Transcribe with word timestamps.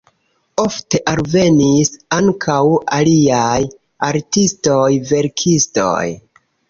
Ofte 0.61 0.99
alvenis 1.11 1.91
ankaŭ 2.17 2.57
aliaj 3.01 3.61
artistoj, 4.09 4.83
verkistoj. 5.13 6.05